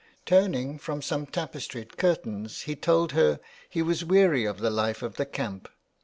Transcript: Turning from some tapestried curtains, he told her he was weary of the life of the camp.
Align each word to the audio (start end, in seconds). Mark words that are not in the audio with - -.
Turning 0.25 0.79
from 0.79 0.99
some 0.99 1.27
tapestried 1.27 1.95
curtains, 1.95 2.61
he 2.61 2.75
told 2.75 3.11
her 3.11 3.39
he 3.69 3.83
was 3.83 4.03
weary 4.03 4.45
of 4.45 4.57
the 4.57 4.71
life 4.71 5.03
of 5.03 5.15
the 5.17 5.27
camp. 5.27 5.69